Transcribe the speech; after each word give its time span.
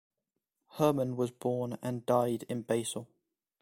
Hermann 0.77 1.15
was 1.15 1.29
born 1.29 1.77
and 1.83 2.03
died 2.07 2.41
in 2.49 2.63
Basel. 2.63 3.07